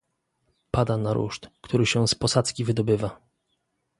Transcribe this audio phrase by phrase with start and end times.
[0.71, 3.19] "Pada na ruszt, który się z posadzki wydobywa."